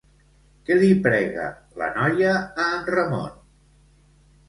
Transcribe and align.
Què 0.69 0.77
li 0.79 0.89
prega, 1.09 1.45
la 1.83 1.91
noia, 1.99 2.35
a 2.67 2.69
en 2.81 2.91
Ramon? 2.99 3.33